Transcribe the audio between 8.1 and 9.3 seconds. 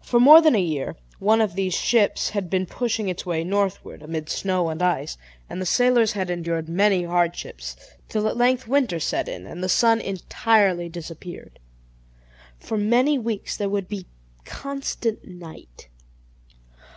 at length winter set